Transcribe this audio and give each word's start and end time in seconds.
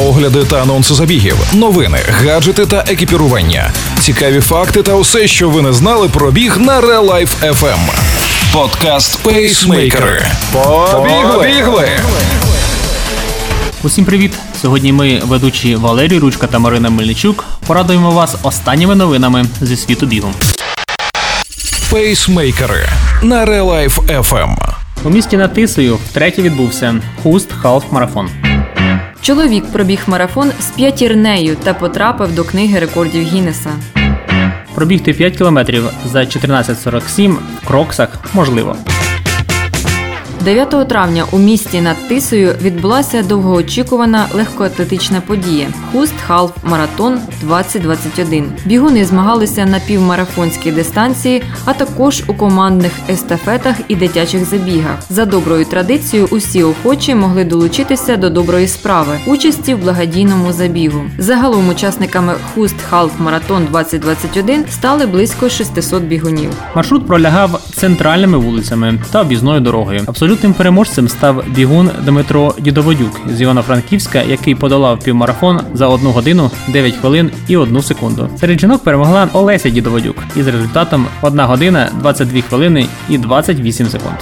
огляди 0.00 0.44
та 0.44 0.62
анонси 0.62 0.94
забігів, 0.94 1.36
новини, 1.52 1.98
гаджети 2.08 2.66
та 2.66 2.84
екіпірування, 2.88 3.70
цікаві 4.00 4.40
факти 4.40 4.82
та 4.82 4.94
усе, 4.94 5.26
що 5.26 5.48
ви 5.50 5.62
не 5.62 5.72
знали 5.72 6.08
про 6.08 6.30
біг 6.30 6.56
на 6.58 6.80
Real 6.80 7.10
Life 7.10 7.52
FM. 7.60 7.78
Подкаст 8.52 9.22
Пейсмейкери. 9.22 10.26
Побігли! 11.32 11.88
Усім 13.82 14.04
привіт! 14.04 14.32
Сьогодні 14.62 14.92
ми, 14.92 15.20
ведучі 15.24 15.76
Валерій 15.76 16.18
Ручка 16.18 16.46
та 16.46 16.58
Марина 16.58 16.90
Мельничук, 16.90 17.44
порадуємо 17.66 18.10
вас 18.10 18.34
останніми 18.42 18.94
новинами 18.94 19.44
зі 19.60 19.76
світу 19.76 20.06
бігу. 20.06 20.32
Пейсмейкери 21.90 22.88
на 23.22 23.46
Real 23.46 23.64
Life 23.66 24.22
FM. 24.22 24.56
У 25.04 25.10
місті 25.10 25.36
над 25.36 25.54
Тисою 25.54 25.98
втретє 26.10 26.42
відбувся 26.42 26.94
Хуст 27.22 27.48
Халф 27.62 27.84
Марафон. 27.90 28.30
Чоловік 29.22 29.64
пробіг 29.72 30.00
марафон 30.06 30.52
з 30.60 30.70
п'ятірнею 30.70 31.56
та 31.56 31.74
потрапив 31.74 32.34
до 32.34 32.44
книги 32.44 32.78
рекордів 32.78 33.22
Гіннеса. 33.22 33.70
Пробігти 34.74 35.12
5 35.12 35.36
кілометрів 35.36 35.84
за 36.04 36.20
14.47 36.20 37.36
в 37.62 37.66
кроксах 37.66 38.08
можливо. 38.34 38.76
9 40.44 40.88
травня 40.88 41.24
у 41.30 41.38
місті 41.38 41.80
над 41.80 42.08
Тисою 42.08 42.54
відбулася 42.62 43.22
довгоочікувана 43.22 44.26
легкоатлетична 44.34 45.20
подія 45.20 45.66
Хуст 45.92 46.14
Халф 46.26 46.50
Маратон 46.64 47.18
2021. 47.42 48.52
Бігуни 48.64 49.04
змагалися 49.04 49.66
на 49.66 49.80
півмарафонській 49.80 50.72
дистанції, 50.72 51.42
а 51.64 51.72
також 51.72 52.22
у 52.26 52.34
командних 52.34 52.92
естафетах 53.08 53.76
і 53.88 53.96
дитячих 53.96 54.44
забігах. 54.44 54.98
За 55.10 55.24
доброю 55.24 55.64
традицією, 55.64 56.28
усі 56.30 56.62
охочі 56.62 57.14
могли 57.14 57.44
долучитися 57.44 58.16
до 58.16 58.30
доброї 58.30 58.68
справи 58.68 59.18
участі 59.26 59.74
в 59.74 59.78
благодійному 59.78 60.52
забігу. 60.52 61.00
Загалом 61.18 61.68
учасниками 61.68 62.34
Хуст 62.54 62.76
Халф 62.90 63.12
Маратон 63.20 63.66
2021 63.72 64.64
стали 64.70 65.06
близько 65.06 65.48
600 65.48 66.02
бігунів. 66.02 66.50
Маршрут 66.74 67.06
пролягав 67.06 67.60
центральними 67.74 68.38
вулицями 68.38 68.98
та 69.12 69.20
об'їзною 69.20 69.60
дорогою. 69.60 70.00
Абсолютним 70.32 70.54
переможцем 70.54 71.08
став 71.08 71.44
бігун 71.48 71.90
Дмитро 72.04 72.54
Дідоводюк 72.58 73.20
з 73.30 73.40
Івано-Франківська, 73.40 74.22
який 74.22 74.54
подолав 74.54 74.98
півмарафон 74.98 75.60
за 75.74 75.88
1 75.88 76.06
годину 76.06 76.50
9 76.68 76.96
хвилин 76.96 77.30
і 77.48 77.56
1 77.56 77.82
секунду. 77.82 78.28
Серед 78.40 78.60
жінок 78.60 78.84
перемогла 78.84 79.28
Олеся 79.32 79.70
Дідоводюк 79.70 80.16
із 80.36 80.46
результатом 80.46 81.06
1 81.22 81.40
година 81.40 81.90
22 82.00 82.40
хвилини 82.40 82.86
і 83.08 83.18
28 83.18 83.86
секунд. 83.86 84.14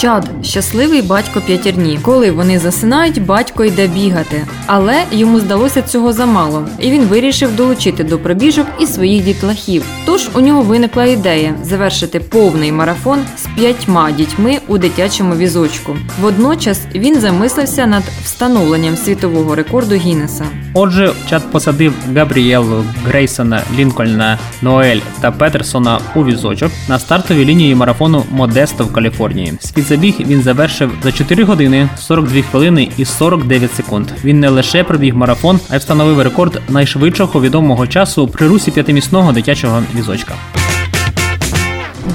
Чад 0.00 0.30
щасливий 0.42 1.02
батько 1.02 1.40
п'ятірні. 1.40 1.98
Коли 2.02 2.30
вони 2.30 2.58
засинають, 2.58 3.22
батько 3.22 3.64
йде 3.64 3.86
бігати. 3.86 4.46
Але 4.66 5.02
йому 5.12 5.40
здалося 5.40 5.82
цього 5.82 6.12
замало, 6.12 6.68
і 6.78 6.90
він 6.90 7.04
вирішив 7.04 7.56
долучити 7.56 8.04
до 8.04 8.18
пробіжок 8.18 8.66
і 8.80 8.86
своїх 8.86 9.24
дітлахів. 9.24 9.84
Тож 10.06 10.28
у 10.34 10.40
нього 10.40 10.62
виникла 10.62 11.04
ідея 11.04 11.54
завершити 11.62 12.20
повний 12.20 12.72
марафон 12.72 13.18
з 13.36 13.45
п'ятьма 13.56 14.10
дітьми 14.10 14.58
у 14.68 14.78
дитячому 14.78 15.36
візочку. 15.36 15.96
Водночас 16.20 16.86
він 16.94 17.20
замислився 17.20 17.86
над 17.86 18.02
встановленням 18.24 18.96
світового 18.96 19.54
рекорду 19.54 19.94
Гіннеса. 19.94 20.44
Отже, 20.74 21.12
чат 21.30 21.52
посадив 21.52 21.94
Габріелу, 22.14 22.84
Грейсона, 23.06 23.62
Лінкольна, 23.78 24.38
Ноель 24.62 25.00
та 25.20 25.30
Петерсона 25.30 26.00
у 26.14 26.24
візочок 26.24 26.72
на 26.88 26.98
стартовій 26.98 27.44
лінії 27.44 27.74
марафону 27.74 28.24
Модесто 28.30 28.84
в 28.84 28.92
Каліфорнії. 28.92 29.52
Свій 29.60 29.82
забіг 29.82 30.14
він 30.20 30.42
завершив 30.42 30.90
за 31.02 31.12
4 31.12 31.44
години 31.44 31.88
42 31.98 32.42
хвилини 32.42 32.88
і 32.96 33.04
49 33.04 33.74
секунд. 33.74 34.08
Він 34.24 34.40
не 34.40 34.48
лише 34.48 34.84
пробіг 34.84 35.14
марафон, 35.14 35.60
а 35.68 35.76
й 35.76 35.78
встановив 35.78 36.20
рекорд 36.20 36.62
найшвидшого 36.68 37.40
відомого 37.40 37.86
часу 37.86 38.28
при 38.28 38.48
русі 38.48 38.70
п'ятимісного 38.70 39.32
дитячого 39.32 39.82
візочка. 39.94 40.34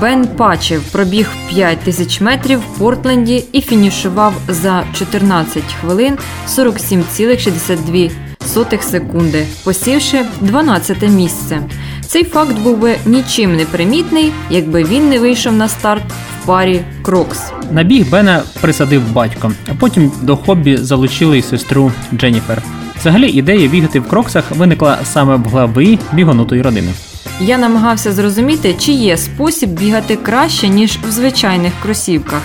Бен 0.00 0.26
Пачев 0.26 0.82
пробіг 0.92 1.28
5 1.48 1.78
тисяч 1.78 2.20
метрів 2.20 2.58
в 2.58 2.78
Портленді 2.78 3.44
і 3.52 3.60
фінішував 3.60 4.34
за 4.48 4.84
14 4.94 5.62
хвилин 5.80 6.18
47,62 6.48 8.82
секунди, 8.82 9.46
посівши 9.64 10.24
12 10.40 11.02
місце. 11.02 11.62
Цей 12.06 12.24
факт 12.24 12.58
був 12.58 12.78
би 12.78 12.96
нічим 13.06 13.56
не 13.56 13.64
примітний, 13.64 14.32
якби 14.50 14.84
він 14.84 15.08
не 15.08 15.18
вийшов 15.18 15.52
на 15.52 15.68
старт 15.68 16.04
в 16.42 16.46
парі 16.46 16.80
Крокс. 17.02 17.40
На 17.70 17.82
біг 17.82 18.10
Бена 18.10 18.42
присадив 18.60 19.12
батько, 19.12 19.52
а 19.70 19.74
потім 19.74 20.12
до 20.22 20.36
хобі 20.36 20.76
залучили 20.76 21.38
й 21.38 21.42
сестру 21.42 21.92
Дженніфер. 22.14 22.62
Взагалі 23.00 23.28
ідея 23.28 23.68
бігати 23.68 24.00
в 24.00 24.08
кроксах 24.08 24.50
виникла 24.50 24.98
саме 25.04 25.36
в 25.36 25.44
глави 25.44 25.98
бігонутої 26.12 26.62
родини. 26.62 26.92
Я 27.40 27.58
намагався 27.58 28.12
зрозуміти, 28.12 28.74
чи 28.78 28.92
є 28.92 29.16
спосіб 29.16 29.70
бігати 29.70 30.16
краще, 30.16 30.68
ніж 30.68 30.98
в 31.08 31.10
звичайних 31.10 31.72
кросівках, 31.82 32.40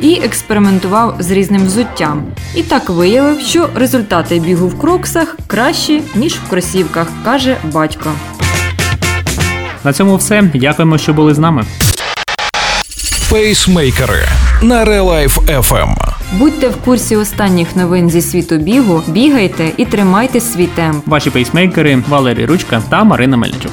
і 0.00 0.12
експериментував 0.24 1.16
з 1.18 1.30
різним 1.30 1.66
взуттям. 1.66 2.22
І 2.54 2.62
так 2.62 2.90
виявив, 2.90 3.40
що 3.40 3.68
результати 3.74 4.38
бігу 4.38 4.68
в 4.68 4.78
кроксах 4.78 5.36
кращі, 5.46 6.02
ніж 6.14 6.32
в 6.34 6.50
кросівках, 6.50 7.08
каже 7.24 7.56
батько. 7.72 8.12
На 9.84 9.92
цьому 9.92 10.16
все. 10.16 10.42
Дякуємо, 10.54 10.98
що 10.98 11.12
були 11.12 11.34
з 11.34 11.38
нами. 11.38 11.64
Пейсмейкери 13.30 14.22
на 14.62 14.84
Real 14.84 15.04
Life 15.04 15.62
FM. 15.62 15.94
Будьте 16.32 16.68
в 16.68 16.76
курсі 16.76 17.16
останніх 17.16 17.76
новин 17.76 18.10
зі 18.10 18.22
світу 18.22 18.56
бігу, 18.56 19.02
бігайте 19.06 19.70
і 19.76 19.84
тримайте 19.84 20.40
свій 20.40 20.66
темп. 20.66 21.06
Ваші 21.06 21.30
пейсмейкери 21.30 22.02
Валерій 22.08 22.46
Ручка 22.46 22.82
та 22.90 23.04
Марина 23.04 23.36
Мельничук. 23.36 23.72